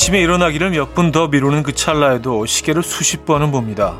아침에 0.00 0.18
일어나기를 0.22 0.70
몇 0.70 0.94
분 0.94 1.12
더 1.12 1.28
미루는 1.28 1.62
그 1.62 1.74
찰나에도 1.74 2.46
시계를 2.46 2.82
수십 2.82 3.26
번은 3.26 3.50
봅니다. 3.50 3.98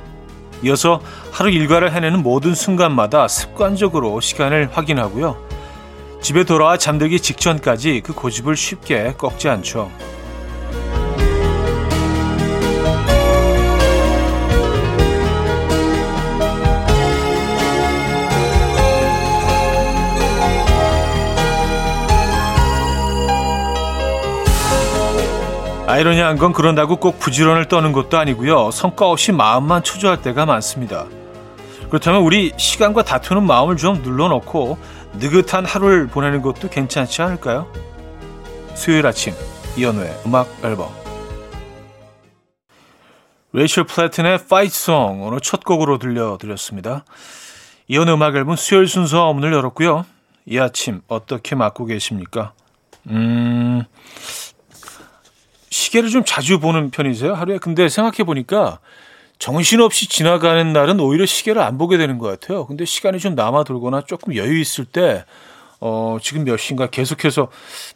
이어서 0.63 1.03
하루 1.31 1.51
일과를 1.51 1.93
해내는 1.93 2.23
모든 2.23 2.55
순간마다 2.55 3.29
습관적으로 3.29 4.19
시간을 4.19 4.71
확인하고요. 4.73 5.37
집에 6.23 6.45
돌아와 6.45 6.79
잠들기 6.79 7.21
직전까지 7.21 8.01
그 8.03 8.15
고집을 8.15 8.57
쉽게 8.57 9.13
꺾지 9.19 9.51
않죠. 9.51 9.91
아이러니한 25.91 26.39
건 26.39 26.53
그런다고 26.53 26.95
꼭 26.99 27.19
부지런을 27.19 27.67
떠는 27.67 27.91
것도 27.91 28.17
아니고요. 28.17 28.71
성과 28.71 29.09
없이 29.09 29.33
마음만 29.33 29.83
초조할 29.83 30.23
때가 30.23 30.47
많습니다. 30.47 31.07
그렇다면 31.89 32.23
우리 32.23 32.53
시간과 32.57 33.03
다투는 33.03 33.45
마음을 33.45 33.77
좀 33.77 34.01
눌러놓고 34.01 34.79
느긋한 35.15 35.67
하루를 35.67 36.07
보내는 36.07 36.43
것도 36.43 36.69
괜찮지 36.69 37.23
않을까요? 37.23 37.67
수요일 38.77 39.05
아침 39.05 39.35
이연우의 39.77 40.21
음악 40.27 40.47
앨범 40.63 40.91
레이첼 43.53 43.83
플래튼의 43.83 44.35
Fight 44.35 44.73
Song 44.73 45.25
오늘 45.25 45.41
첫 45.41 45.65
곡으로 45.65 45.99
들려드렸습니다. 45.99 47.05
이연우의 47.89 48.15
음악 48.15 48.37
앨범 48.37 48.55
수요일 48.55 48.87
순서 48.87 49.33
문을 49.33 49.53
열었고요. 49.53 50.07
이 50.47 50.57
아침 50.61 51.01
어떻게 51.09 51.57
맞고 51.57 51.87
계십니까? 51.87 52.53
음... 53.09 53.83
시계를 55.71 56.11
좀 56.11 56.25
자주 56.25 56.59
보는 56.61 56.91
편이세요? 56.91 57.35
하루에? 57.35 57.59
근데 57.59 57.89
생각해 57.89 58.25
보니까 58.25 58.81
정신없이 59.39 60.09
지나가는 60.09 60.73
날은 60.73 61.01
오히려 61.01 61.25
시계를 61.25 61.63
안 61.63 61.79
보게 61.79 61.97
되는 61.97 62.19
것 62.19 62.29
같아요. 62.29 62.67
근데 62.67 62.85
시간이 62.85 63.19
좀 63.19 63.35
남아 63.35 63.65
돌거나 63.65 64.03
조금 64.03 64.37
여유 64.37 64.61
있을 64.61 64.85
때, 64.85 65.25
어, 65.81 66.19
지금 66.21 66.45
몇 66.45 66.59
시인가 66.59 66.89
계속해서, 66.89 67.49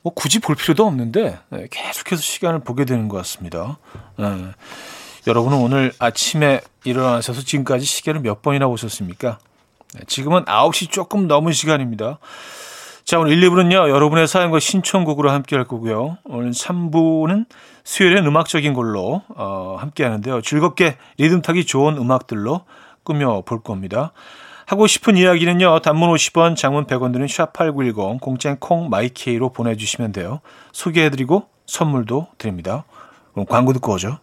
뭐 0.02 0.14
굳이 0.14 0.38
볼 0.38 0.56
필요도 0.56 0.86
없는데, 0.86 1.38
네, 1.50 1.66
계속해서 1.70 2.22
시간을 2.22 2.60
보게 2.60 2.86
되는 2.86 3.08
것 3.08 3.18
같습니다. 3.18 3.78
네. 4.16 4.26
여러분은 5.26 5.58
오늘 5.58 5.92
아침에 5.98 6.60
일어나셔서 6.84 7.42
지금까지 7.42 7.84
시계를 7.84 8.20
몇 8.20 8.40
번이나 8.40 8.66
보셨습니까? 8.66 9.38
네, 9.94 10.00
지금은 10.06 10.46
9시 10.46 10.90
조금 10.90 11.28
넘은 11.28 11.52
시간입니다. 11.52 12.18
자, 13.04 13.18
오늘 13.18 13.32
1, 13.32 13.50
2부는요, 13.50 13.90
여러분의 13.90 14.26
사연과 14.26 14.60
신청곡으로 14.60 15.30
함께 15.30 15.56
할 15.56 15.66
거고요. 15.66 16.16
오늘 16.24 16.52
3부는 16.52 17.44
수요일엔 17.84 18.24
음악적인 18.24 18.72
걸로, 18.72 19.20
어, 19.28 19.76
함께 19.78 20.04
하는데요. 20.04 20.40
즐겁게 20.40 20.96
리듬 21.18 21.42
타기 21.42 21.66
좋은 21.66 21.98
음악들로 21.98 22.62
꾸며 23.02 23.42
볼 23.42 23.62
겁니다. 23.62 24.12
하고 24.64 24.86
싶은 24.86 25.18
이야기는요, 25.18 25.80
단문 25.80 26.14
50원, 26.14 26.56
장문 26.56 26.86
100원 26.86 27.12
드는 27.12 27.26
샵8910, 27.26 28.20
공짜인 28.20 28.56
콩 28.58 28.88
마이케이로 28.88 29.50
보내주시면 29.50 30.12
돼요. 30.12 30.40
소개해드리고 30.72 31.46
선물도 31.66 32.28
드립니다. 32.38 32.84
그럼 33.32 33.44
광고 33.44 33.74
듣고 33.74 33.92
오죠. 33.92 34.18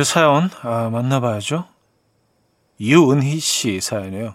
여러분들의 0.00 0.04
사연 0.04 0.50
아, 0.62 0.88
만나봐야죠. 0.90 1.64
유은희 2.80 3.38
씨 3.38 3.80
사연이에요. 3.80 4.34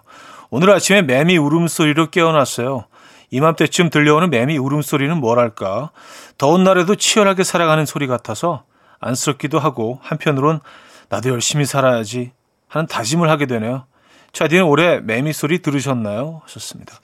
오늘 0.50 0.70
아침에 0.70 1.02
매미 1.02 1.36
울음소리로 1.38 2.10
깨어났어요. 2.10 2.84
이맘때쯤 3.30 3.90
들려오는 3.90 4.30
매미 4.30 4.56
울음소리는 4.58 5.16
뭐랄까. 5.18 5.90
더운 6.38 6.62
날에도 6.62 6.94
치열하게 6.94 7.42
살아가는 7.42 7.84
소리 7.84 8.06
같아서 8.06 8.64
안쓰럽기도 9.00 9.58
하고 9.58 9.98
한편으론 10.02 10.60
나도 11.08 11.30
열심히 11.30 11.64
살아야지 11.64 12.32
하는 12.68 12.86
다짐을 12.86 13.28
하게 13.28 13.46
되네요. 13.46 13.86
차디는 14.32 14.64
올해 14.64 15.00
매미 15.00 15.32
소리 15.32 15.60
들으셨나요? 15.60 16.42
하셨습니다. 16.44 16.94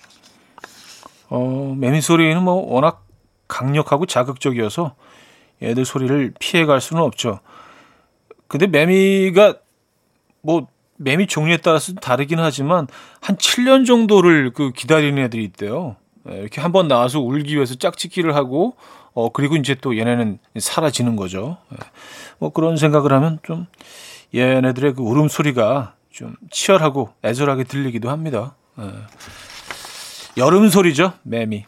어, 1.28 1.74
매미 1.76 2.00
소리는 2.00 2.40
뭐 2.42 2.54
워낙 2.72 3.04
강력하고 3.48 4.06
자극적이어서 4.06 4.94
얘들 5.62 5.84
소리를 5.84 6.32
피해갈 6.38 6.80
수는 6.80 7.02
없죠. 7.02 7.40
근데 8.52 8.66
매미가 8.66 9.54
뭐 10.42 10.66
매미 10.98 11.26
종류에 11.26 11.56
따라서 11.56 11.94
다르긴 11.94 12.38
하지만 12.38 12.86
한 13.22 13.36
7년 13.38 13.86
정도를 13.86 14.50
그 14.52 14.72
기다리는 14.72 15.20
애들이 15.22 15.42
있대요. 15.44 15.96
예, 16.30 16.36
이렇게 16.36 16.60
한 16.60 16.70
번 16.70 16.86
나와서 16.86 17.18
울기 17.18 17.54
위해서 17.54 17.74
짝짓기를 17.76 18.36
하고 18.36 18.76
어 19.14 19.30
그리고 19.30 19.56
이제 19.56 19.74
또 19.74 19.96
얘네는 19.96 20.38
사라지는 20.58 21.16
거죠. 21.16 21.56
예, 21.72 21.76
뭐 22.38 22.50
그런 22.50 22.76
생각을 22.76 23.10
하면 23.14 23.38
좀 23.42 23.66
얘네들의 24.34 24.96
그 24.96 25.02
울음소리가 25.02 25.94
좀 26.10 26.36
치열하고 26.50 27.08
애절하게 27.24 27.64
들리기도 27.64 28.10
합니다. 28.10 28.54
예. 28.78 28.84
여름 30.36 30.68
소리죠, 30.68 31.14
매미. 31.22 31.64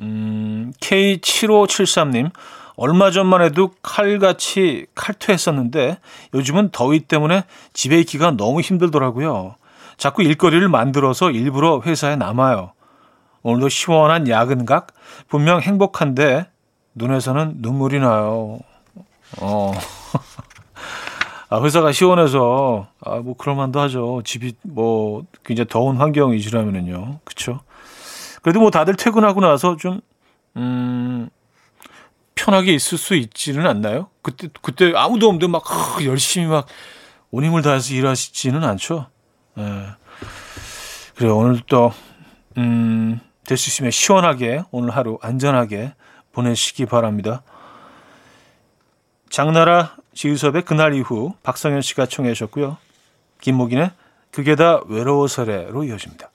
음, 0.00 0.74
K7573님, 0.80 2.30
얼마 2.76 3.10
전만 3.10 3.42
해도 3.42 3.70
칼같이 3.82 4.86
칼퇴했었는데 4.94 5.98
요즘은 6.34 6.70
더위 6.70 7.00
때문에 7.00 7.44
집에 7.72 7.98
있기가 8.00 8.32
너무 8.32 8.60
힘들더라고요. 8.60 9.56
자꾸 9.96 10.22
일거리를 10.22 10.68
만들어서 10.68 11.30
일부러 11.30 11.80
회사에 11.84 12.16
남아요. 12.16 12.72
오늘도 13.42 13.68
시원한 13.70 14.28
야근각? 14.28 14.88
분명 15.28 15.60
행복한데 15.60 16.46
눈에서는 16.94 17.54
눈물이 17.58 18.00
나요. 18.00 18.58
어. 19.40 19.72
아, 21.48 21.62
회사가 21.62 21.92
시원해서, 21.92 22.88
아, 23.00 23.16
뭐, 23.18 23.36
그럴 23.36 23.54
만도 23.54 23.78
하죠. 23.82 24.20
집이, 24.24 24.54
뭐, 24.62 25.22
굉장히 25.44 25.68
더운 25.68 25.96
환경이시라면은요. 25.96 27.20
그쵸? 27.22 27.60
그래도 28.42 28.58
뭐 28.58 28.70
다들 28.70 28.96
퇴근하고 28.96 29.40
나서 29.40 29.76
좀, 29.76 30.00
음, 30.56 31.28
편하게 32.46 32.74
있을 32.74 32.96
수 32.96 33.16
있지는 33.16 33.66
않나요? 33.66 34.08
그때, 34.22 34.48
그때 34.62 34.92
아무도 34.94 35.26
없는데 35.26 35.48
막 35.48 35.64
열심히 36.04 36.46
막 36.46 36.66
온 37.30 37.44
힘을 37.44 37.60
다해서 37.62 37.92
일하시지는 37.92 38.64
않죠. 38.64 39.08
예. 39.58 39.86
그래, 41.16 41.28
오늘 41.28 41.60
또, 41.66 41.92
음, 42.56 43.20
될 43.44 43.56
수 43.56 43.68
있으면 43.68 43.90
시원하게 43.90 44.62
오늘 44.70 44.90
하루 44.90 45.18
안전하게 45.22 45.92
보내시기 46.32 46.86
바랍니다. 46.86 47.42
장나라 49.28 49.96
지우섭의 50.14 50.62
그날 50.62 50.94
이후 50.94 51.34
박성현 51.42 51.82
씨가 51.82 52.06
청해 52.06 52.32
주셨고요. 52.32 52.78
김목인의 53.40 53.90
그게 54.30 54.56
다 54.56 54.80
외로워서래로 54.86 55.84
이어집니다. 55.84 56.30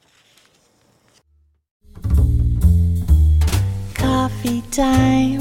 coffee. 3.97 5.40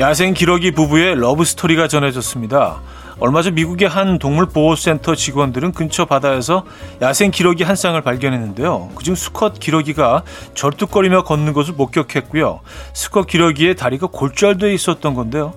야생 0.00 0.32
기러기 0.32 0.70
부부의 0.70 1.16
러브 1.16 1.44
스토리가 1.44 1.86
전해졌습니다. 1.86 2.80
얼마 3.18 3.42
전 3.42 3.54
미국의 3.54 3.86
한 3.86 4.18
동물보호센터 4.18 5.14
직원들은 5.14 5.72
근처 5.72 6.06
바다에서 6.06 6.64
야생 7.02 7.30
기러기 7.30 7.64
한 7.64 7.76
쌍을 7.76 8.00
발견했는데요. 8.00 8.92
그중 8.94 9.14
수컷 9.14 9.60
기러기가 9.60 10.22
절뚝거리며 10.54 11.24
걷는 11.24 11.52
것을 11.52 11.74
목격했고요. 11.74 12.60
수컷 12.94 13.26
기러기의 13.26 13.76
다리가 13.76 14.06
골절돼 14.06 14.72
있었던 14.72 15.12
건데요. 15.12 15.52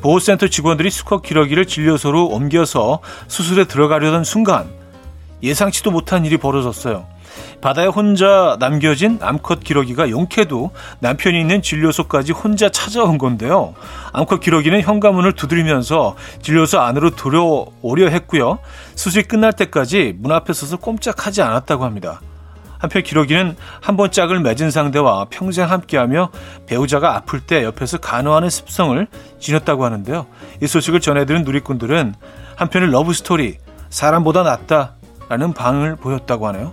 보호센터 0.00 0.46
직원들이 0.46 0.90
수컷 0.90 1.22
기러기를 1.22 1.66
진료소로 1.66 2.26
옮겨서 2.26 3.00
수술에 3.26 3.64
들어가려던 3.64 4.22
순간 4.22 4.70
예상치도 5.42 5.90
못한 5.90 6.24
일이 6.24 6.36
벌어졌어요. 6.36 7.04
바다에 7.60 7.86
혼자 7.86 8.56
남겨진 8.60 9.18
암컷 9.20 9.60
기러기가 9.64 10.10
용케도 10.10 10.70
남편이 11.00 11.40
있는 11.40 11.62
진료소까지 11.62 12.32
혼자 12.32 12.68
찾아온 12.68 13.18
건데요. 13.18 13.74
암컷 14.12 14.40
기러기는 14.40 14.80
현관문을 14.80 15.32
두드리면서 15.32 16.16
진료소 16.42 16.80
안으로 16.80 17.10
들어오려 17.10 18.08
했고요. 18.08 18.58
수술이 18.94 19.24
끝날 19.24 19.52
때까지 19.52 20.14
문 20.18 20.32
앞에 20.32 20.52
서서 20.52 20.76
꼼짝하지 20.76 21.42
않았다고 21.42 21.84
합니다. 21.84 22.20
한편 22.78 23.02
기러기는 23.02 23.56
한 23.80 23.96
번 23.96 24.12
짝을 24.12 24.38
맺은 24.38 24.70
상대와 24.70 25.26
평생 25.30 25.68
함께하며 25.68 26.30
배우자가 26.66 27.16
아플 27.16 27.40
때 27.40 27.64
옆에서 27.64 27.98
간호하는 27.98 28.50
습성을 28.50 29.04
지녔다고 29.40 29.84
하는데요. 29.84 30.26
이 30.62 30.66
소식을 30.68 31.00
전해들은 31.00 31.42
누리꾼들은 31.42 32.14
한편의 32.54 32.92
러브 32.92 33.12
스토리 33.14 33.58
사람보다 33.90 34.44
낫다라는 34.44 35.54
반응을 35.54 35.96
보였다고 35.96 36.46
하네요. 36.48 36.72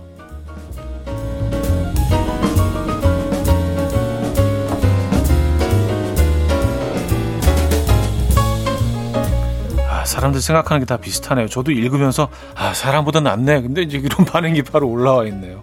사람들 10.16 10.40
생각하는 10.40 10.80
게 10.80 10.86
다 10.86 10.96
비슷하네요. 10.96 11.46
저도 11.48 11.72
읽으면서 11.72 12.28
아 12.54 12.72
사람보다 12.72 13.20
낫네. 13.20 13.60
근데 13.60 13.82
이제 13.82 13.98
이런 13.98 14.24
반응이 14.24 14.62
바로 14.62 14.88
올라와 14.88 15.24
있네요. 15.26 15.62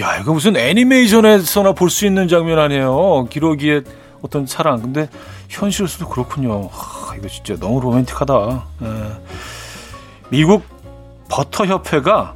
야 0.00 0.18
이거 0.18 0.32
무슨 0.34 0.56
애니메이션에서나 0.56 1.72
볼 1.72 1.88
수 1.88 2.04
있는 2.04 2.28
장면 2.28 2.58
아니에요. 2.58 3.26
기러기의 3.30 3.84
어떤 4.22 4.44
사랑. 4.46 4.82
근데 4.82 5.08
현실에서도 5.48 6.08
그렇군요. 6.08 6.68
아, 6.72 7.14
이거 7.16 7.28
진짜 7.28 7.56
너무 7.58 7.80
로맨틱하다. 7.80 8.34
에. 8.82 8.86
예. 8.86 9.12
미국 10.28 10.62
버터 11.30 11.64
협회가 11.64 12.34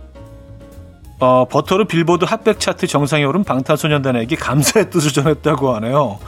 어, 1.21 1.47
버터로 1.51 1.87
빌보드 1.87 2.25
핫백 2.25 2.59
차트 2.61 2.87
정상에 2.87 3.25
오른 3.25 3.43
방탄소년단에게 3.45 4.37
감사의 4.37 4.89
뜻을 4.91 5.13
전했다고 5.13 5.75
하네요. 5.77 6.19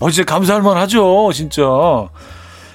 어, 0.00 0.10
진짜 0.10 0.30
감사할 0.34 0.60
만하죠, 0.62 1.30
진짜. 1.32 1.62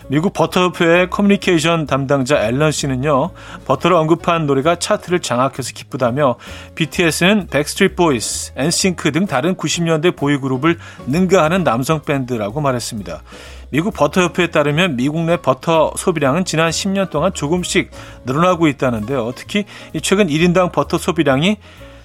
미국 0.08 0.34
버터협회의 0.34 1.10
커뮤니케이션 1.10 1.88
담당자 1.88 2.46
앨런 2.46 2.72
씨는요, 2.72 3.32
버터를 3.66 3.98
언급한 3.98 4.46
노래가 4.46 4.76
차트를 4.76 5.20
장악해서 5.20 5.72
기쁘다며 5.74 6.36
BTS는 6.76 7.48
백스트리트 7.48 7.96
보이스, 7.96 8.54
엔싱크 8.56 9.12
등 9.12 9.26
다른 9.26 9.56
90년대 9.56 10.16
보이그룹을 10.16 10.78
능가하는 11.08 11.64
남성 11.64 12.04
밴드라고 12.04 12.62
말했습니다. 12.62 13.24
미국 13.72 13.96
버터협회에 13.96 14.52
따르면 14.52 14.96
미국 14.96 15.22
내 15.22 15.38
버터 15.38 15.92
소비량은 15.98 16.46
지난 16.46 16.70
10년 16.70 17.10
동안 17.10 17.34
조금씩 17.34 17.90
늘어나고 18.26 18.68
있다는데요. 18.68 19.32
특히 19.36 19.66
최근 20.04 20.28
1인당 20.28 20.72
버터 20.72 21.00
소비량이 21.00 21.58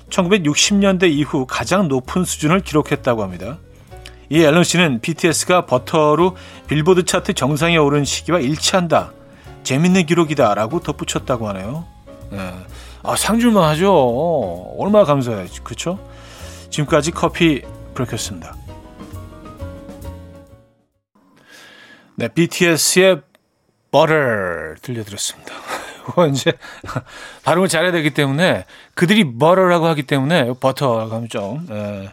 1960년대 0.09 1.11
이후 1.11 1.47
가장 1.47 1.87
높은 1.87 2.25
수준을 2.25 2.61
기록했다고 2.61 3.23
합니다. 3.23 3.59
이 4.31 4.45
앨런 4.45 4.63
씨는 4.63 5.01
BTS가 5.01 5.67
버터로 5.67 6.37
빌보드 6.69 7.05
차트 7.05 7.35
정상에 7.35 7.77
오른 7.77 8.05
시기와 8.05 8.39
일치한다. 8.39 9.13
재밌는 9.65 10.07
기록이다 10.07 10.55
라고 10.55 10.79
덧붙였다고 10.81 11.49
하네요. 11.49 11.85
네. 12.31 12.55
아, 13.03 13.17
상줄만 13.17 13.65
하죠. 13.71 13.93
얼마나 14.79 15.05
감사해. 15.05 15.49
그렇죠? 15.65 15.99
지금까지 16.71 17.11
커피 17.11 17.63
브레이크였습니다. 17.95 18.55
네, 22.15 22.29
BTS의 22.29 23.23
Butter 23.91 24.77
들려드렸습니다. 24.81 25.55
이제 26.31 26.53
발음을 27.43 27.67
잘해야 27.67 27.91
되기 27.91 28.11
때문에 28.11 28.65
그들이 28.95 29.25
Butter라고 29.25 29.87
하기 29.87 30.05
때문에 30.05 30.53
버터라고 30.61 31.15
하면 31.17 31.29
좀 31.29 31.67
에, 31.71 32.09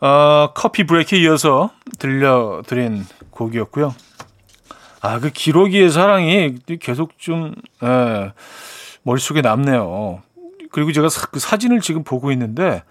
어, 0.00 0.50
커피 0.54 0.84
브레이크에 0.84 1.20
이어서 1.20 1.70
들려드린 1.98 3.06
곡이었고요. 3.30 3.94
아, 5.00 5.20
그 5.20 5.30
기러기의 5.30 5.90
사랑이 5.90 6.56
계속 6.80 7.18
좀, 7.18 7.54
예, 7.82 8.32
머릿속에 9.02 9.40
남네요. 9.40 10.22
그리고 10.70 10.92
제가 10.92 11.08
사, 11.08 11.26
그 11.26 11.38
사진을 11.38 11.80
지금 11.80 12.02
보고 12.04 12.32
있는데, 12.32 12.82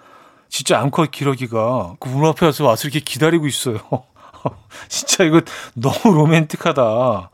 진짜 0.49 0.79
암컷 0.79 1.11
기러기가 1.11 1.95
그 1.99 2.07
문 2.09 2.25
앞에 2.29 2.45
와서 2.45 2.65
와서 2.65 2.87
이렇게 2.87 2.99
기다리고 3.01 3.45
있어요. 3.47 3.77
진짜 4.87 5.23
이거 5.23 5.41
너무 5.73 6.15
로맨틱하다. 6.15 7.29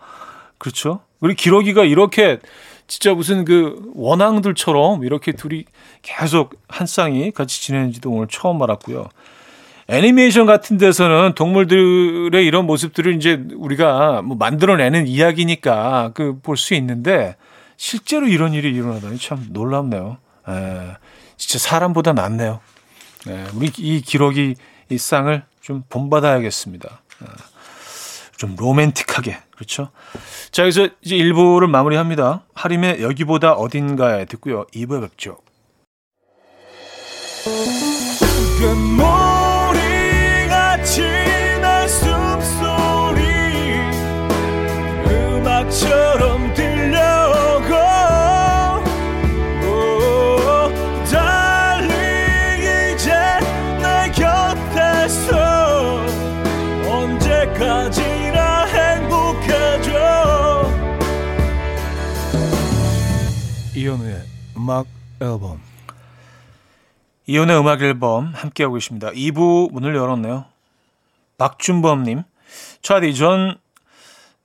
그렇죠? 0.58 1.02
우리 1.20 1.36
기러기가 1.36 1.84
이렇게 1.84 2.40
진짜 2.88 3.14
무슨 3.14 3.46
그 3.46 3.92
원앙들처럼 3.96 5.04
이렇게 5.04 5.34
둘이 5.34 5.66
계속 6.02 6.56
한 6.68 6.88
쌍이 6.88 7.32
같이 7.32 7.62
지내는지도 7.62 8.10
오늘 8.10 8.28
처음 8.28 8.62
알았고요. 8.62 9.08
애니메이션 9.92 10.46
같은 10.46 10.78
데서는 10.78 11.34
동물들의 11.36 12.46
이런 12.46 12.66
모습들을 12.66 13.14
이제 13.16 13.44
우리가 13.54 14.22
뭐 14.22 14.38
만들어내는 14.38 15.06
이야기니까 15.06 16.12
그 16.14 16.40
볼 16.42 16.56
수 16.56 16.74
있는데 16.76 17.36
실제로 17.76 18.28
이런 18.28 18.54
일이 18.54 18.70
일어나다니 18.74 19.18
참 19.18 19.48
놀랍네요. 19.50 20.18
에, 20.48 20.54
예, 20.54 20.98
진짜 21.36 21.60
사람보다 21.60 22.14
낫네요. 22.14 22.62
에, 23.28 23.32
예, 23.32 23.46
우리 23.54 23.70
이 23.78 24.02
기록이 24.02 24.56
이 24.90 24.98
쌍을 24.98 25.44
좀 25.60 25.84
본받아야겠습니다. 25.90 26.88
에, 26.88 27.26
예, 27.26 28.38
좀 28.38 28.56
로맨틱하게 28.58 29.38
그렇죠. 29.56 29.90
자 30.52 30.64
여기서 30.64 30.88
이제 31.02 31.18
1부를 31.18 31.68
마무리합니다. 31.70 32.46
하림의 32.54 33.02
여기보다 33.04 33.54
어딘가에 33.54 34.24
듣고요. 34.26 34.66
2부에 34.74 35.02
뵙죠. 35.02 35.38
이현우의 63.82 64.22
음악 64.58 64.86
앨범 65.20 65.60
이혼의 67.26 67.60
음악 67.60 67.82
앨범 67.82 68.28
함께하고 68.28 68.78
있습니다. 68.78 69.10
2부 69.10 69.72
문을 69.72 69.96
열었네요. 69.96 70.46
박준범님, 71.40 72.22
차디, 72.84 73.16
전 73.16 73.58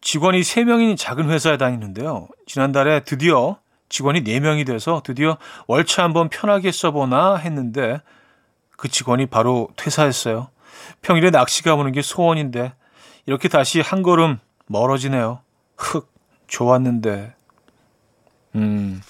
직원이 0.01 0.41
3명인 0.41 0.97
작은 0.97 1.29
회사에 1.29 1.59
다니는데요. 1.59 2.29
지난달에 2.47 3.01
드디어 3.01 3.59
직원이 3.91 4.25
4명이 4.25 4.67
돼서 4.67 5.03
드디어 5.05 5.37
월차 5.67 6.03
한번 6.03 6.31
편하게 6.31 6.73
써보나 6.73 7.37
했는데 7.37 8.01
그 8.79 8.89
직원이 8.89 9.27
바로 9.27 9.69
퇴사했어요. 9.77 10.49
평일에 11.03 11.31
낚시 11.31 11.63
가보는 11.63 11.93
게 11.93 12.01
소원인데 12.01 12.73
이렇게 13.27 13.49
다시 13.49 13.83
한 13.83 14.03
걸음 14.03 14.39
멀어지네요. 14.67 15.41
흑, 15.77 16.11
좋았는데. 16.47 17.36
음. 18.57 19.01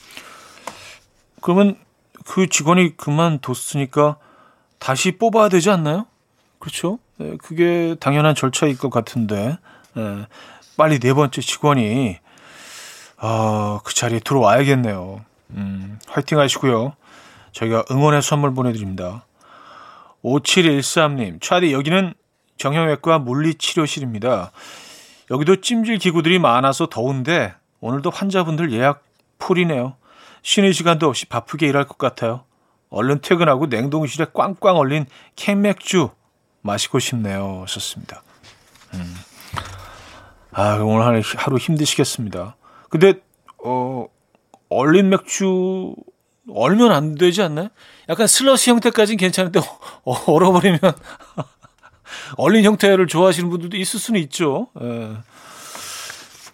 그러면 1.40 1.76
그 2.24 2.48
직원이 2.48 2.96
그만뒀으니까 2.96 4.16
다시 4.78 5.12
뽑아야 5.12 5.48
되지 5.48 5.70
않나요? 5.70 6.06
그렇죠? 6.58 6.98
네, 7.18 7.36
그게 7.42 7.96
당연한 8.00 8.34
절차일 8.34 8.76
것 8.78 8.90
같은데. 8.90 9.58
네. 9.94 10.26
빨리 10.76 10.98
네 10.98 11.14
번째 11.14 11.40
직원이 11.40 12.18
아, 13.16 13.80
그 13.84 13.94
자리에 13.94 14.20
들어와야겠네요. 14.20 15.24
음, 15.50 15.98
화이팅 16.06 16.38
하시고요. 16.38 16.94
저희가 17.52 17.84
응원의 17.90 18.20
선물 18.20 18.52
보내드립니다. 18.52 19.24
5713님, 20.22 21.40
차디, 21.40 21.72
여기는 21.72 22.12
정형외과 22.58 23.18
물리치료실입니다. 23.20 24.50
여기도 25.30 25.60
찜질 25.60 25.98
기구들이 25.98 26.38
많아서 26.38 26.86
더운데, 26.86 27.54
오늘도 27.80 28.10
환자분들 28.10 28.72
예약 28.72 29.05
풀이네요. 29.38 29.96
쉬는 30.42 30.72
시간도 30.72 31.08
없이 31.08 31.26
바쁘게 31.26 31.66
일할 31.66 31.86
것 31.86 31.98
같아요. 31.98 32.44
얼른 32.90 33.20
퇴근하고 33.20 33.66
냉동실에 33.66 34.26
꽝꽝 34.32 34.76
얼린 34.76 35.06
캔맥주 35.34 36.10
마시고 36.62 36.98
싶네요. 36.98 37.64
썼습니다. 37.68 38.22
음. 38.94 39.14
아, 40.52 40.76
오늘 40.76 41.22
하루 41.22 41.58
힘드시겠습니다. 41.58 42.56
근데 42.88 43.14
어 43.62 44.06
얼린 44.68 45.08
맥주 45.10 45.94
얼면 46.52 46.92
안 46.92 47.14
되지 47.16 47.42
않나요? 47.42 47.68
약간 48.08 48.26
슬러시 48.26 48.70
형태까지는 48.70 49.18
괜찮은데 49.18 49.60
어, 50.04 50.12
얼어버리면 50.32 50.80
얼린 52.38 52.64
형태를 52.64 53.06
좋아하시는 53.06 53.50
분들도 53.50 53.76
있을 53.76 53.98
수는 54.00 54.20
있죠. 54.22 54.68
예. 54.80 55.16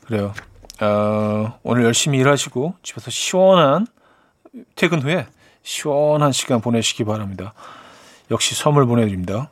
그래요. 0.07 0.35
어, 0.83 1.61
오늘 1.63 1.85
열심히 1.85 2.19
일하시고 2.19 2.75
집에서 2.83 3.11
시원한 3.11 3.87
퇴근 4.75 5.01
후에 5.01 5.27
시원한 5.63 6.33
시간 6.33 6.61
보내시기 6.61 7.05
바랍니다. 7.05 7.55
역시 8.33 8.57
선물 8.57 8.87
보내드립니다. 8.87 9.51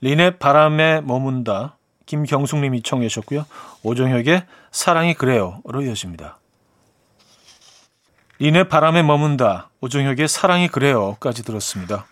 린의 0.00 0.38
바람에 0.38 1.02
머문다. 1.02 1.76
김경숙님이 2.06 2.82
청해 2.82 3.08
주셨고요. 3.08 3.44
오정혁의 3.82 4.44
사랑이 4.72 5.12
그래요로 5.12 5.82
이어집니다. 5.82 6.38
린의 8.38 8.68
바람에 8.70 9.02
머문다. 9.02 9.68
오정혁의 9.82 10.26
사랑이 10.26 10.68
그래요까지 10.68 11.44
들었습니다. 11.44 12.06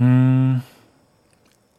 음, 0.00 0.62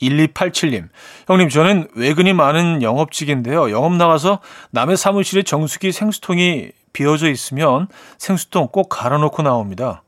1287님. 0.09 0.89
형님, 1.27 1.49
저는 1.49 1.87
외근이 1.95 2.33
많은 2.33 2.81
영업직인데요. 2.81 3.71
영업 3.71 3.93
나가서 3.93 4.39
남의 4.71 4.97
사무실에 4.97 5.43
정수기 5.43 5.91
생수통이 5.91 6.71
비어져 6.93 7.29
있으면 7.29 7.87
생수통 8.17 8.69
꼭 8.71 8.89
갈아놓고 8.89 9.41
나옵니다. 9.41 10.03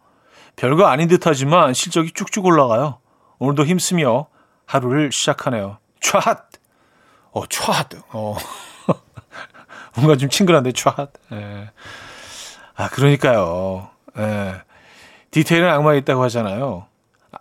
별거 0.56 0.86
아닌 0.86 1.08
듯 1.08 1.25
하지만 1.25 1.74
실적이 1.74 2.12
쭉쭉 2.12 2.46
올라가요. 2.46 3.00
오늘도 3.40 3.66
힘쓰며 3.66 4.28
하루를 4.66 5.12
시작하네요. 5.12 5.78
촤! 6.00 6.22
어, 7.32 7.44
촤! 7.46 8.02
어. 8.14 8.38
뭔가 9.96 10.16
좀 10.16 10.30
친근한데, 10.30 10.72
촤! 10.72 11.10
예. 11.34 11.70
아, 12.75 12.90
그러니까요. 12.90 13.90
예. 14.18 14.62
디테일은 15.32 15.70
악마에 15.70 15.98
있다고 16.00 16.24
하잖아요. 16.24 16.88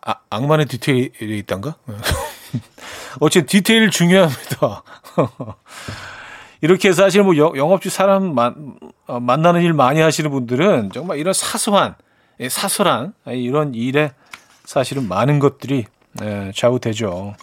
아, 0.02 0.14
악마는 0.30 0.66
디테일이 0.66 1.38
있단가? 1.38 1.76
어쨌든 3.20 3.46
디테일 3.46 3.90
중요합니다. 3.90 4.82
이렇게 6.60 6.92
사실 6.92 7.22
뭐 7.22 7.36
영업주 7.36 7.90
사람 7.90 8.34
만, 8.34 8.76
어, 9.06 9.20
만나는 9.20 9.62
일 9.62 9.72
많이 9.74 10.00
하시는 10.00 10.30
분들은 10.30 10.90
정말 10.92 11.18
이런 11.18 11.34
사소한, 11.34 11.94
예, 12.40 12.48
사소한 12.48 13.12
이런 13.26 13.74
일에 13.74 14.12
사실은 14.64 15.06
많은 15.08 15.38
것들이 15.40 15.84
예, 16.22 16.52
좌우되죠. 16.54 17.10
어, 17.10 17.34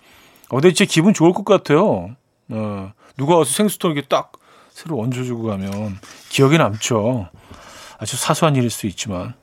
근데 0.50 0.74
진짜 0.74 0.92
기분 0.92 1.14
좋을 1.14 1.34
것 1.34 1.46
같아요. 1.46 2.16
어, 2.50 2.92
누가 3.18 3.38
와서 3.38 3.52
생수통 3.52 3.92
이렇게 3.92 4.08
딱 4.08 4.32
새로 4.72 5.00
얹어주고 5.00 5.44
가면 5.44 6.00
기억에 6.30 6.58
남죠. 6.58 7.30
아주 8.00 8.18
사소한 8.18 8.56
일일 8.56 8.70
수 8.70 8.88
있지만. 8.88 9.36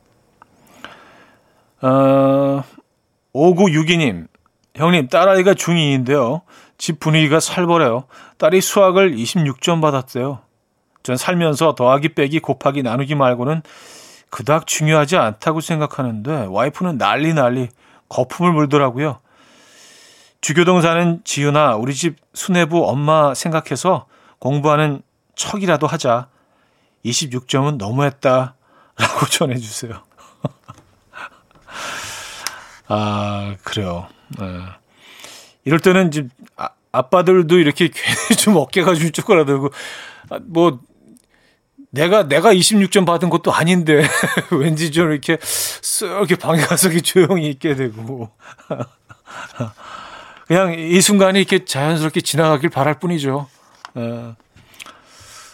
어, 1.80 2.64
5962님, 3.32 4.26
형님, 4.78 5.08
딸아이가 5.08 5.54
중2인데요. 5.54 6.42
집 6.78 7.00
분위기가 7.00 7.40
살벌해요. 7.40 8.04
딸이 8.38 8.60
수학을 8.60 9.16
26점 9.16 9.82
받았대요. 9.82 10.38
전 11.02 11.16
살면서 11.16 11.74
더하기 11.74 12.10
빼기 12.10 12.38
곱하기 12.38 12.82
나누기 12.82 13.14
말고는 13.14 13.62
그닥 14.30 14.66
중요하지 14.66 15.16
않다고 15.16 15.60
생각하는데 15.60 16.46
와이프는 16.48 16.98
난리 16.98 17.34
난리 17.34 17.68
거품을 18.08 18.52
물더라고요. 18.52 19.20
주교동 20.40 20.80
사는 20.82 21.20
지윤아 21.24 21.76
우리 21.76 21.94
집 21.94 22.16
수뇌부 22.34 22.88
엄마 22.88 23.34
생각해서 23.34 24.06
공부하는 24.38 25.02
척이라도 25.34 25.86
하자. 25.86 26.28
26점은 27.04 27.78
너무했다. 27.78 28.54
라고 28.96 29.26
전해주세요. 29.30 29.92
아, 32.88 33.56
그래요. 33.64 34.08
네. 34.38 34.44
이럴 35.64 35.80
때는 35.80 36.08
이제 36.08 36.26
아, 36.56 36.70
아빠들도 36.92 37.58
이렇게 37.58 37.88
괜히 37.92 38.36
좀 38.36 38.56
어깨가 38.56 38.94
좀 38.94 39.10
쪼그라들고, 39.10 39.70
아, 40.30 40.38
뭐, 40.42 40.80
내가, 41.90 42.28
내가 42.28 42.52
26점 42.52 43.06
받은 43.06 43.30
것도 43.30 43.52
아닌데, 43.52 44.02
왠지 44.52 44.90
좀 44.90 45.10
이렇게 45.10 45.36
쓱 45.36 46.68
가서 46.68 46.90
조용히 47.00 47.48
있게 47.50 47.74
되고. 47.74 48.30
그냥 50.46 50.78
이 50.78 51.00
순간이 51.00 51.38
이렇게 51.38 51.64
자연스럽게 51.64 52.22
지나가길 52.22 52.70
바랄 52.70 52.98
뿐이죠. 52.98 53.48
어. 53.94 54.36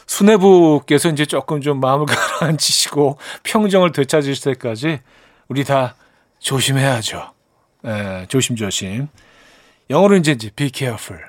수뇌부께서 0.06 1.08
이제 1.10 1.26
조금 1.26 1.60
좀 1.60 1.80
마음을 1.80 2.06
가라앉히시고 2.06 3.18
평정을 3.42 3.90
되찾으실 3.90 4.52
때까지 4.54 5.00
우리 5.48 5.64
다 5.64 5.96
조심해야죠. 6.38 7.33
예, 7.84 8.26
조심조심. 8.28 9.08
영어로 9.90 10.16
이제, 10.16 10.36
be 10.56 10.70
careful. 10.72 11.22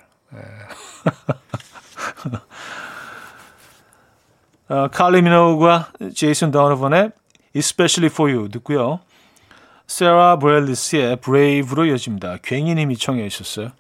칼리 4.92 5.22
미노우가 5.22 5.92
제이슨 6.16 6.52
더너번의 6.52 7.12
Especially 7.56 8.12
for 8.12 8.32
You 8.34 8.50
듣고요. 8.50 9.00
세라 9.88 10.40
브렐리스의 10.40 11.18
Brave로 11.18 11.86
이어집니다. 11.86 12.38
괭이님이 12.42 12.98
청해 12.98 13.30
주셨어요. 13.30 13.72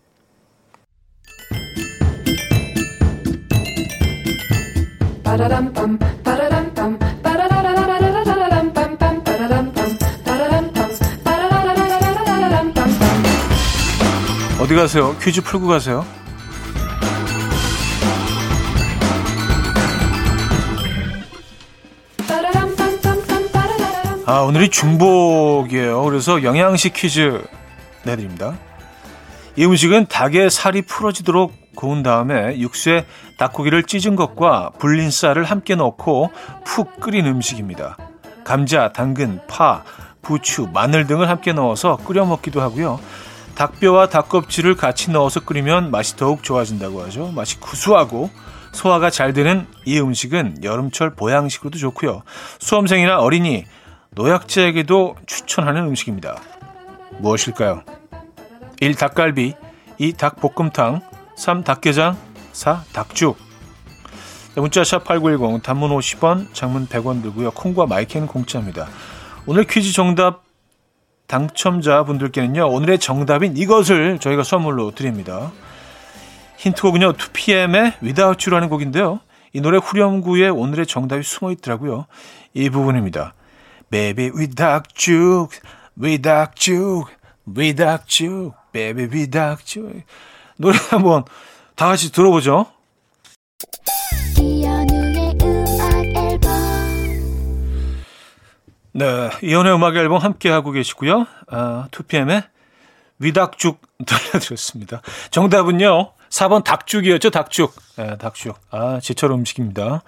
어디 14.65 14.73
가세요? 14.73 15.15
퀴즈 15.19 15.43
풀고 15.43 15.67
가세요. 15.67 16.03
아, 24.25 24.39
오늘이 24.39 24.69
중복이에요. 24.69 26.01
그래서 26.05 26.41
영양식 26.41 26.93
퀴즈 26.93 27.43
내드립니다. 28.05 28.57
이 29.55 29.65
음식은 29.65 30.07
닭의 30.07 30.49
살이 30.49 30.81
풀어지도록 30.81 31.75
고운 31.75 32.01
다음에 32.01 32.57
육수에 32.57 33.05
닭고기를 33.37 33.83
찢은 33.83 34.15
것과 34.15 34.71
불린 34.79 35.11
쌀을 35.11 35.43
함께 35.43 35.75
넣고 35.75 36.31
푹 36.63 36.99
끓인 36.99 37.27
음식입니다. 37.27 37.97
감자, 38.43 38.91
당근, 38.91 39.41
파, 39.47 39.83
부추, 40.23 40.69
마늘 40.73 41.05
등을 41.05 41.29
함께 41.29 41.53
넣어서 41.53 41.97
끓여 41.97 42.25
먹기도 42.25 42.61
하고요. 42.61 42.99
닭뼈와 43.55 44.09
닭껍질을 44.09 44.75
같이 44.75 45.11
넣어서 45.11 45.39
끓이면 45.39 45.91
맛이 45.91 46.15
더욱 46.17 46.43
좋아진다고 46.43 47.01
하죠. 47.03 47.31
맛이 47.31 47.59
구수하고 47.59 48.29
소화가 48.73 49.09
잘 49.09 49.33
되는 49.33 49.65
이 49.85 49.99
음식은 49.99 50.63
여름철 50.63 51.15
보양식으로도 51.15 51.77
좋고요. 51.77 52.23
수험생이나 52.59 53.19
어린이, 53.19 53.65
노약자에게도 54.11 55.15
추천하는 55.25 55.83
음식입니다. 55.83 56.35
무엇일까요? 57.19 57.83
1. 58.81 58.95
닭갈비 58.95 59.53
2. 59.97 60.13
닭볶음탕 60.13 61.01
3. 61.37 61.63
닭게장 61.63 62.17
4. 62.51 62.83
닭죽 62.93 63.37
문자 64.55 64.83
샵 64.83 65.03
8910 65.03 65.63
단문 65.63 65.91
50원 65.91 66.53
장문 66.53 66.87
100원 66.87 67.21
들고요. 67.21 67.51
콩과 67.51 67.87
마이크는 67.87 68.27
공짜입니다. 68.27 68.87
오늘 69.45 69.65
퀴즈 69.65 69.91
정답 69.91 70.44
당첨자분들께는요. 71.27 72.67
오늘의 72.67 72.99
정답인 72.99 73.57
이것을 73.57 74.19
저희가 74.19 74.43
선물로 74.43 74.91
드립니다. 74.91 75.51
힌트곡은요. 76.57 77.13
2PM의 77.13 78.01
Without 78.01 78.47
You라는 78.47 78.69
곡인데요. 78.69 79.19
이 79.53 79.61
노래 79.61 79.77
후렴구에 79.77 80.49
오늘의 80.49 80.85
정답이 80.85 81.23
숨어 81.23 81.51
있더라고요. 81.51 82.05
이 82.53 82.69
부분입니다. 82.69 83.33
Baby 83.89 84.31
without 84.35 85.11
you, 85.11 85.47
without 86.01 86.71
you, 86.71 87.05
without 87.55 88.23
you, 88.23 88.51
baby 88.73 89.05
without 89.05 89.79
you. 89.79 90.01
노래 90.57 90.77
한번 90.89 91.23
다 91.75 91.87
같이 91.87 92.11
들어보죠. 92.11 92.65
네, 98.97 99.29
이연의 99.43 99.75
음악 99.75 99.97
앨범 99.97 100.19
함께 100.19 100.49
하고 100.49 100.71
계시고요. 100.71 101.27
아, 101.47 101.89
2PM의 101.91 102.45
위닭죽 103.19 103.81
들려드렸습니다. 104.07 105.01
정답은요. 105.31 106.13
4번 106.29 106.63
닭죽이었죠, 106.63 107.29
닭죽. 107.29 107.75
네, 107.97 108.17
닭죽. 108.17 108.57
아, 108.71 109.01
제철 109.01 109.31
음식입니다. 109.31 110.01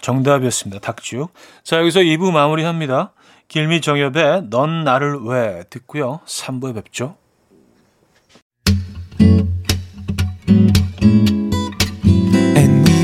정답이었습니다. 0.00 0.80
닭죽. 0.80 1.32
자, 1.64 1.78
여기서 1.78 1.98
2부 2.00 2.30
마무리합니다. 2.30 3.12
길미 3.48 3.80
정엽의 3.80 4.50
넌 4.50 4.84
나를 4.84 5.18
왜 5.24 5.64
듣고요. 5.68 6.20
3부에 6.24 6.76
뵙죠. 6.76 7.16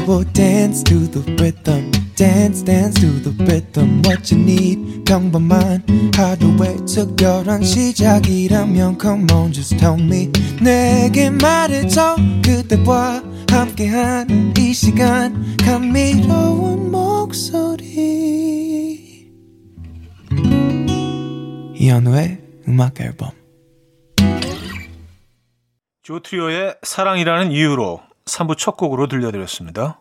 go 0.09 0.25
dance 0.33 0.83
to 0.85 1.07
the 1.07 1.21
rhythm 1.37 1.98
dance 2.19 2.65
dance 2.65 3.01
to 3.01 3.23
the 3.23 3.31
rhythm 3.45 4.03
what 4.05 4.35
you 4.35 4.43
need. 4.43 5.05
평범한 5.05 5.85
하루의 6.17 6.85
특별한 6.85 7.63
시작이라면 7.63 8.99
come 9.01 9.27
on 9.33 9.53
just 9.53 9.77
tell 9.77 10.03
me. 10.03 10.29
내게 10.61 11.31
말해줘. 11.31 12.17
그대와 12.45 13.23
함께한 13.49 14.53
이 14.59 14.75
시간. 14.75 15.57
감미로운 15.59 16.91
목소리. 16.91 17.87
이현우의 21.77 22.41
음악 22.67 23.01
앨범. 23.01 23.31
조트리오의 26.03 26.79
사랑이라는 26.83 27.53
이유로 27.53 28.01
3부 28.25 28.59
첫 28.59 28.77
곡으로 28.77 29.07
들려드렸습니다. 29.07 30.01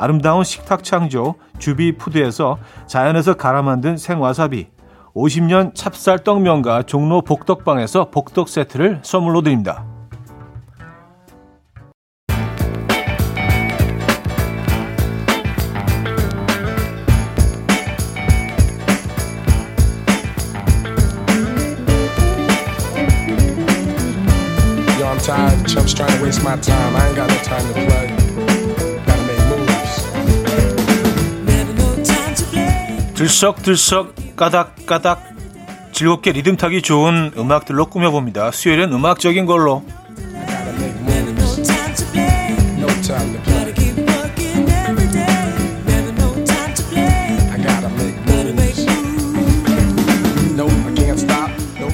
아름다운 0.00 0.44
식탁 0.44 0.82
창조 0.82 1.34
주비푸드에서 1.58 2.56
자연에서 2.86 3.34
갈아 3.34 3.60
만든 3.60 3.98
생와사비, 3.98 4.68
50년 5.14 5.74
찹쌀 5.74 6.20
떡면과 6.20 6.84
종로 6.84 7.20
복덕방에서 7.20 8.10
복덕 8.10 8.48
세트를 8.48 9.00
선물로 9.02 9.42
드립니다. 9.42 9.84
Chumps 25.66 25.94
trying 25.94 26.16
to 26.16 26.24
waste 26.24 26.42
my 26.42 26.56
time. 26.56 26.96
I 26.96 27.06
ain't 27.06 27.14
got 27.14 27.28
no 27.28 27.36
time 27.44 27.64
to 27.68 27.74
play. 27.74 28.19
들썩들썩 33.20 34.14
까닥까닥 34.34 35.22
즐겁게 35.92 36.32
리듬 36.32 36.56
타기 36.56 36.80
좋은 36.80 37.32
음악들로 37.36 37.84
꾸며봅니다. 37.84 38.50
수요일은 38.50 38.94
음악적인 38.94 39.44
걸로. 39.44 39.84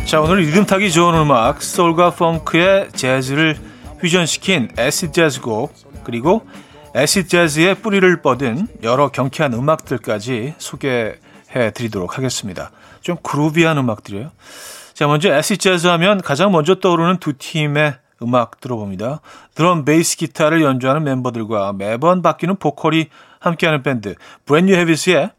자 0.07 0.21
오늘 0.21 0.37
리듬 0.43 0.65
타기 0.65 0.93
좋은 0.93 1.17
음악 1.17 1.61
소울과 1.61 2.11
펑크의 2.11 2.91
재즈를 2.93 3.57
퓨전시킨 4.01 4.69
acid 4.79 5.11
재즈곡 5.11 5.75
그리고 6.05 6.47
acid 6.97 7.29
재즈의 7.29 7.75
뿌리를 7.77 8.23
뻗은 8.23 8.69
여러 8.83 9.11
경쾌한 9.11 9.53
음악들까지 9.53 10.55
소개해 10.57 11.71
드리도록 11.75 12.17
하겠습니다. 12.17 12.71
좀 13.03 13.17
groovy한 13.23 13.77
음악들이에요. 13.77 14.31
자 14.95 15.07
먼저 15.07 15.31
acid 15.31 15.59
재즈 15.59 15.89
하면 15.89 16.23
가장 16.23 16.53
먼저 16.53 16.77
떠오르는 16.77 17.19
두 17.19 17.35
팀의 17.35 17.99
음악 18.23 18.63
들어봅니다. 18.63 19.21
드럼, 19.55 19.85
베이스, 19.85 20.17
기타를 20.17 20.63
연주하는 20.63 21.05
멤버들과 21.05 21.75
매번 21.75 22.23
바뀌는 22.23 22.57
보컬이 22.57 23.11
함께하는 23.41 23.83
밴드 23.83 24.15
브랜뉴 24.47 24.75
헤비스의 24.75 25.33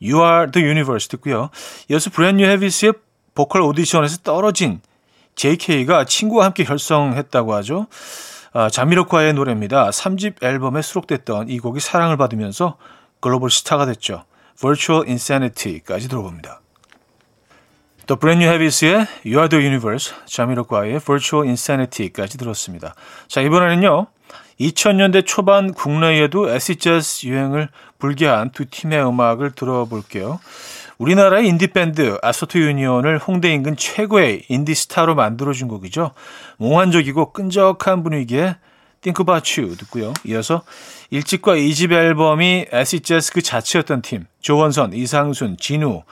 You 0.00 0.24
Are 0.24 0.52
The 0.52 0.64
Universe 0.64 1.08
듣고요. 1.08 1.50
이어서 1.88 2.10
브랜뉴 2.10 2.44
헤비스의 2.46 2.92
보컬 3.34 3.62
오디션에서 3.62 4.18
떨어진 4.18 4.80
JK가 5.34 6.04
친구와 6.04 6.44
함께 6.44 6.62
결성했다고 6.62 7.54
하죠. 7.54 7.88
아, 8.54 8.68
자미로콰이의 8.68 9.32
노래입니다. 9.32 9.88
3집 9.88 10.44
앨범에 10.44 10.82
수록됐던 10.82 11.48
이 11.48 11.58
곡이 11.58 11.80
사랑을 11.80 12.18
받으면서 12.18 12.76
글로벌 13.20 13.50
스타가 13.50 13.86
됐죠. 13.86 14.24
Virtual 14.60 15.04
Insanity까지 15.08 16.08
들어봅니다. 16.08 16.60
또 18.06 18.16
브랜뉴 18.16 18.46
헤비스의 18.46 19.06
You 19.24 19.38
Are 19.38 19.48
The 19.48 19.64
Universe, 19.64 20.14
자미로콰이의 20.26 21.00
Virtual 21.00 21.46
Insanity까지 21.46 22.36
들었습니다. 22.36 22.94
자 23.26 23.40
이번에는요. 23.40 24.08
2000년대 24.60 25.24
초반 25.24 25.72
국내에도 25.72 26.54
acid 26.54 26.76
재즈 26.76 27.26
유행을 27.26 27.68
불게 27.98 28.26
한 28.26 28.50
두 28.50 28.66
팀의 28.66 29.02
음악을 29.06 29.52
들어볼게요. 29.52 30.40
우리나라의 30.98 31.48
인디밴드 31.48 32.18
아소토 32.22 32.58
유니온을 32.58 33.18
홍대 33.18 33.52
인근 33.52 33.76
최고의 33.76 34.44
인디 34.48 34.74
스타로 34.74 35.14
만들어준 35.14 35.68
곡이죠. 35.68 36.12
몽환적이고 36.58 37.32
끈적한 37.32 38.02
분위기의 38.02 38.56
Think 39.00 39.22
About 39.22 39.60
You 39.60 39.76
듣고요. 39.76 40.12
이어서 40.24 40.62
1집과 41.12 41.58
2집 41.58 41.92
앨범이 41.92 42.66
재즈 42.84 43.32
그 43.32 43.42
자체였던 43.42 44.02
팀 44.02 44.26
조원선, 44.40 44.92
이상순, 44.92 45.56
진우 45.58 46.02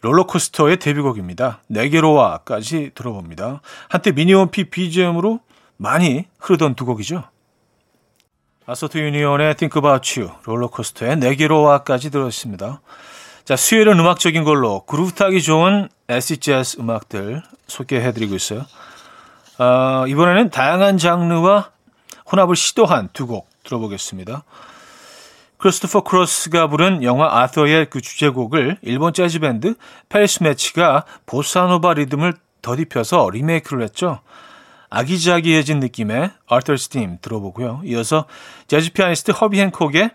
롤러코스터의 0.00 0.78
데뷔곡입니다. 0.78 1.62
내게로 1.68 2.29
와까지 2.29 2.90
들어봅니다. 2.94 3.62
한때 3.88 4.12
미니홈피 4.12 4.68
BGM으로 4.70 5.40
많이 5.76 6.26
흐르던 6.38 6.74
두 6.74 6.84
곡이죠. 6.84 7.24
아소토 8.66 8.98
유니온의 8.98 9.56
Think 9.56 9.78
About 9.78 10.20
You, 10.20 10.34
롤러코스터의 10.44 11.16
내게로 11.18 11.64
와까지 11.64 12.10
들었습니다. 12.10 12.80
자, 13.44 13.56
수요일은 13.56 13.98
음악적인 14.00 14.42
걸로 14.44 14.86
그루브 14.86 15.12
타기 15.12 15.42
좋은 15.42 15.90
acid 16.08 16.38
재즈 16.38 16.80
음악들 16.80 17.42
소개해드리고 17.66 18.34
있어요. 18.34 18.64
어, 19.58 20.06
이번에는 20.06 20.48
다양한 20.50 20.96
장르와 20.96 21.70
혼합을 22.30 22.56
시도한 22.56 23.10
두 23.12 23.26
곡 23.26 23.48
들어보겠습니다. 23.64 24.44
크리스토퍼 25.58 26.02
크로스가 26.04 26.68
부른 26.68 27.02
영화 27.02 27.40
아서의 27.40 27.88
그 27.90 28.00
주제곡을 28.00 28.78
일본 28.82 29.12
재즈 29.12 29.40
밴드 29.40 29.74
패리스 30.08 30.42
매치가 30.42 31.04
보사노바 31.26 31.94
리듬을 31.94 32.34
덧입혀서 32.62 33.28
리메이크를 33.30 33.82
했죠. 33.82 34.20
아기자기해진 34.88 35.80
느낌의 35.80 36.30
Arthur's 36.48 36.76
Theme 36.76 37.18
들어보고요. 37.20 37.82
이어서 37.84 38.24
재즈 38.68 38.92
피아니스트 38.92 39.32
허비 39.32 39.60
행콕의 39.60 40.10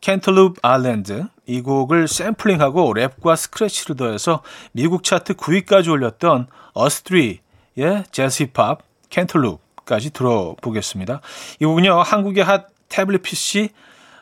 Cantaloupe 0.00 0.58
Island 0.62 1.26
이 1.52 1.60
곡을 1.60 2.08
샘플링하고 2.08 2.94
랩과 2.94 3.36
스크래치를 3.36 3.96
더해서 3.96 4.42
미국 4.72 5.04
차트 5.04 5.34
9위까지 5.34 5.90
올렸던 5.90 6.46
어스트리의 6.72 8.04
재즈 8.10 8.44
힙합 8.44 8.78
Cantaloop까지 9.10 10.10
들어보겠습니다. 10.10 11.20
이 11.60 11.64
곡은요, 11.66 12.00
한국의 12.00 12.44
한 12.44 12.68
태블릿 12.88 13.22
PC 13.22 13.68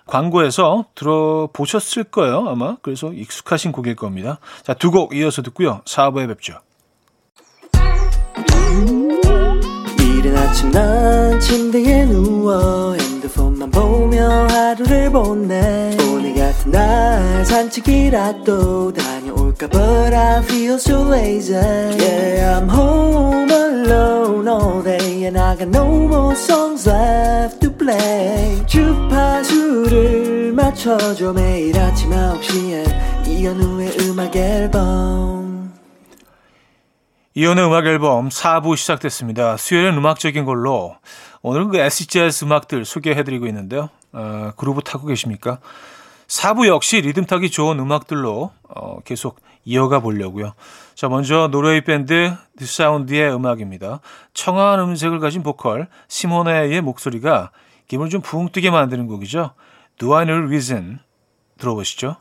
광고에서 0.06 0.86
들어보셨을 0.96 2.04
거예요, 2.04 2.48
아마. 2.48 2.76
그래서 2.82 3.12
익숙하신 3.12 3.70
곡일 3.70 3.94
겁니다. 3.94 4.38
자, 4.64 4.74
두 4.74 4.90
곡 4.90 5.14
이어서 5.14 5.42
듣고요. 5.42 5.82
4부에 5.84 6.26
뵙죠. 6.28 6.58
이른 10.00 10.36
아침 10.36 10.70
난 10.72 11.38
침대에 11.38 12.06
누워 12.06 12.94
핸드폰만 12.94 13.70
보며 13.70 14.46
하루를 14.48 15.12
보내 15.12 15.96
날 16.66 17.44
산책이라도 17.44 18.92
다녀올까 18.92 19.66
But 19.68 20.14
I 20.14 20.42
feel 20.42 20.74
so 20.74 21.08
lazy 21.08 21.54
Yeah 21.54 22.60
I'm 22.60 22.68
home 22.68 23.50
alone 23.50 24.48
all 24.48 24.82
day 24.82 25.24
And 25.24 25.38
I 25.38 25.56
got 25.56 25.68
no 25.68 25.86
more 25.86 26.34
songs 26.34 26.88
left 26.88 27.60
to 27.60 27.72
play 27.72 28.64
주파수를 28.66 30.52
맞춰줘 30.52 31.32
매일 31.32 31.78
아침 31.78 32.10
9시에 32.10 33.28
이현우의 33.28 33.96
음악 34.00 34.36
앨범 34.36 35.72
이연의 37.34 37.64
음악 37.64 37.86
앨범 37.86 38.28
4부 38.28 38.76
시작됐습니다. 38.76 39.56
수요일은 39.56 39.96
음악적인 39.96 40.44
걸로 40.44 40.96
오늘은 41.42 41.68
그 41.70 41.88
재즈 41.88 42.44
음악들 42.44 42.84
소개해드리고 42.84 43.46
있는데요. 43.46 43.88
어, 44.12 44.50
그루브 44.56 44.82
타고 44.82 45.06
계십니까? 45.06 45.60
4부 46.30 46.68
역시 46.68 47.00
리듬 47.00 47.24
타기 47.24 47.50
좋은 47.50 47.78
음악들로 47.80 48.52
어, 48.68 49.00
계속 49.00 49.40
이어가 49.64 49.98
보려고요. 49.98 50.52
자, 50.94 51.08
먼저 51.08 51.48
노르웨이 51.50 51.80
밴드 51.80 52.32
디사운드의 52.56 53.34
음악입니다. 53.34 54.00
청아한 54.32 54.78
음색을 54.80 55.18
가진 55.18 55.42
보컬 55.42 55.88
시모네의 56.08 56.80
목소리가 56.82 57.50
기분을 57.88 58.10
좀 58.10 58.22
붕 58.22 58.48
뜨게 58.50 58.70
만드는 58.70 59.08
곡이죠. 59.08 59.50
Do 59.98 60.14
I 60.14 60.24
Need 60.24 60.42
a 60.42 60.46
Reason 60.46 61.00
들어보시죠. 61.58 62.16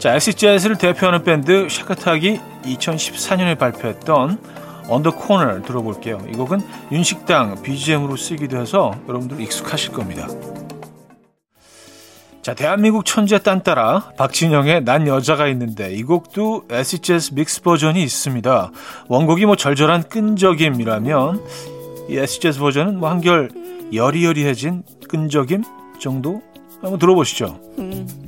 자, 0.00 0.18
재즈를 0.18 0.78
대표하는 0.78 1.22
밴드 1.22 1.68
샤카탁이 1.68 2.40
2014년에 2.64 3.56
발표했던 3.58 4.40
On 4.88 4.99
The 4.99 5.16
Corner를 5.16 5.62
들어볼게요. 5.62 6.18
이 6.28 6.32
곡은 6.32 6.60
윤식당 6.90 7.62
BGM으로 7.62 8.16
쓰기도 8.16 8.58
해서 8.58 8.94
여러분들 9.08 9.40
익숙하실 9.40 9.92
겁니다. 9.92 10.26
자, 12.42 12.54
대한민국 12.54 13.04
천재 13.04 13.38
딴따라 13.38 14.12
박진영의 14.16 14.84
난 14.84 15.06
여자가 15.06 15.48
있는데 15.48 15.92
이 15.92 16.02
곡도 16.02 16.64
재즈 16.68 17.34
믹스 17.34 17.60
버전이 17.62 18.02
있습니다. 18.02 18.70
원곡이 19.08 19.44
뭐 19.44 19.56
절절한 19.56 20.04
끈적임이라면 20.04 21.44
이 22.08 22.14
재즈 22.14 22.58
버전은 22.58 22.98
뭐 23.00 23.10
한결 23.10 23.50
여리여리해진 23.92 24.82
끈적임 25.08 25.62
정도 25.98 26.40
한번 26.80 26.98
들어보시죠. 26.98 27.60
홀로 27.76 28.27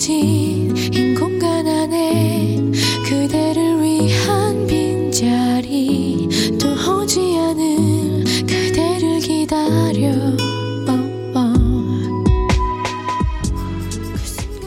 남겨진 0.00 0.74
흰 0.76 1.14
공간 1.14 1.66
안에 1.68 2.56
그대를 3.04 3.82
위한 3.82 4.66
빈자리 4.66 6.26
또 6.58 7.02
오지 7.02 7.20
않을 7.38 8.24
그대를 8.46 9.18
기다려 9.20 10.08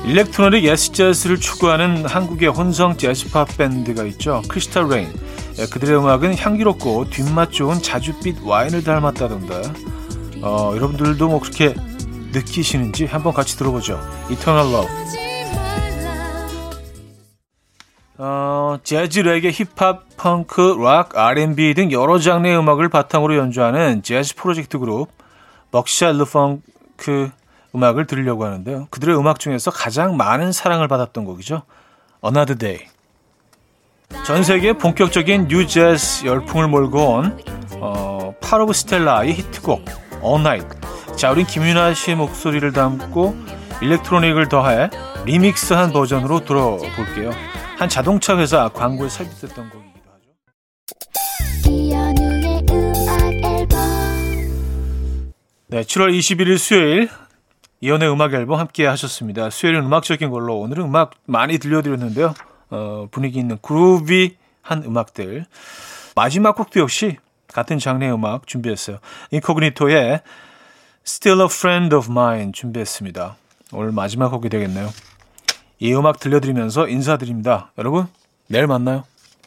electronic 0.05 0.65
acid 0.65 0.91
재즈를 0.91 1.39
추구하는 1.39 2.05
한국의 2.05 2.49
혼성 2.49 2.97
재즈팝 2.97 3.57
밴드가 3.57 4.03
있죠. 4.03 4.43
크리스탈 4.47 4.87
레인. 4.87 5.07
예, 5.57 5.65
그들의 5.65 5.97
음악은 5.97 6.37
향기롭고 6.37 7.09
뒷맛 7.09 7.51
좋은 7.51 7.77
자줏빛 7.79 8.43
와인을 8.43 8.83
닮았다던데. 8.83 9.61
어, 10.41 10.73
여러분들도 10.75 11.27
뭐 11.27 11.39
그렇게 11.39 11.73
느끼시는지 12.33 13.05
한번 13.05 13.33
같이 13.33 13.57
들어보죠. 13.57 13.99
Eternal. 14.29 14.85
어, 18.25 18.77
재즈, 18.85 19.19
레게, 19.19 19.51
힙합, 19.51 20.05
펑크, 20.15 20.77
락, 20.81 21.17
R&B 21.17 21.73
등 21.73 21.91
여러 21.91 22.19
장르의 22.19 22.57
음악을 22.57 22.87
바탕으로 22.87 23.35
연주하는 23.35 24.01
재즈 24.01 24.35
프로젝트 24.35 24.79
그룹 24.79 25.09
벅샤 25.71 26.13
르펑크 26.13 27.31
음악을 27.75 28.07
들으려고 28.07 28.45
하는데요. 28.45 28.87
그들의 28.91 29.17
음악 29.17 29.41
중에서 29.41 29.71
가장 29.71 30.15
많은 30.15 30.53
사랑을 30.53 30.87
받았던 30.87 31.25
곡이죠. 31.25 31.63
Another 32.23 32.57
Day. 32.57 32.87
전 34.25 34.43
세계 34.43 34.71
본격적인 34.71 35.49
nu 35.49 35.67
재즈 35.67 36.25
열풍을 36.25 36.69
몰고 36.69 36.99
온 36.99 37.37
어, 37.81 38.33
파로브 38.39 38.71
스텔라의 38.71 39.33
히트곡 39.33 39.83
All 40.23 40.39
Night. 40.39 40.69
자, 41.17 41.29
우린 41.29 41.45
김윤아 41.45 41.93
씨의 41.93 42.15
목소리를 42.15 42.71
담고 42.71 43.35
electronic을 43.81 44.47
더해 44.47 44.89
리믹스한 45.25 45.91
버전으로 45.91 46.45
들어볼게요. 46.45 47.52
한 47.77 47.89
자동차 47.89 48.37
회사 48.37 48.69
광고에 48.69 49.09
삽입됐던 49.09 49.69
곡이기도 49.69 50.09
하죠. 50.11 50.29
네, 55.67 55.81
7월 55.81 56.17
21일 56.17 56.57
수요일 56.57 57.09
이연의 57.81 58.09
음악 58.11 58.33
앨범 58.33 58.59
함께 58.59 58.85
하셨습니다. 58.85 59.49
수요일은 59.49 59.83
음악적인 59.83 60.29
걸로 60.29 60.59
오늘은 60.59 60.85
음악 60.85 61.11
많이 61.25 61.57
들려드렸는데요. 61.57 62.33
어, 62.69 63.07
분위기 63.11 63.39
있는 63.39 63.57
그루비한 63.61 64.83
음악들. 64.85 65.45
마지막 66.15 66.55
곡도 66.55 66.79
역시 66.79 67.17
같은 67.47 67.79
장르의 67.79 68.13
음악 68.13 68.47
준비했어요. 68.47 68.99
인코그니토의 69.31 70.21
Still 71.05 71.41
a 71.41 71.47
Friend 71.47 71.93
of 71.95 72.09
Mine 72.09 72.51
준비했습니다. 72.53 73.35
오늘 73.73 73.91
마지막 73.91 74.29
곡이 74.29 74.47
되겠네요. 74.49 74.89
이 75.79 75.93
음악 75.93 76.19
들려드리면서 76.19 76.87
인사드립니다. 76.87 77.71
여러분, 77.77 78.07
내일 78.47 78.67
만나요. 78.67 79.03